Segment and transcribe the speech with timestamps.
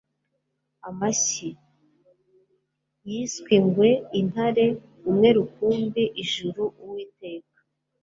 [0.89, 1.49] amashyi.
[3.09, 3.89] yiswe ingwe,
[4.19, 4.65] intare,
[5.09, 7.59] umwe rukumbi, ijuru, uwiteka